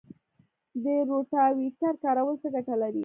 د 0.83 0.85
روټاویټر 1.09 1.93
کارول 2.03 2.35
څه 2.41 2.47
ګټه 2.55 2.75
لري؟ 2.81 2.99